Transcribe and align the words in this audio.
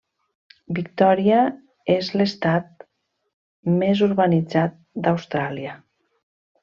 Victòria 0.77 1.41
és 1.95 2.09
l'estat 2.21 2.87
més 3.83 4.01
urbanitzat 4.09 4.81
d'Austràlia. 5.05 5.77